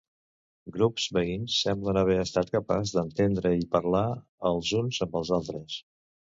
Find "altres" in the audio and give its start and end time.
5.41-5.81